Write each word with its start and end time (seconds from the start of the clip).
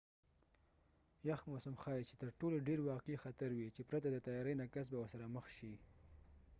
یخ 1.29 1.41
موسم 1.51 1.73
ښایې 1.81 2.07
چې 2.09 2.15
تر 2.21 2.29
ټولو 2.39 2.57
ډیر 2.67 2.79
واقعی 2.89 3.21
خطر 3.23 3.49
وي 3.53 3.67
چې 3.75 3.81
پرته 3.89 4.07
د 4.11 4.17
تیاری 4.27 4.53
نه 4.61 4.65
کس 4.73 4.85
به 4.91 4.97
ورسره 4.99 5.31
مخ 5.35 5.45
شي 5.57 5.73